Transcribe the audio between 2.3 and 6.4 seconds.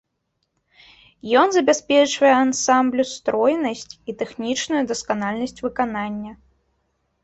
ансамблю стройнасць і тэхнічную дасканаласць выканання.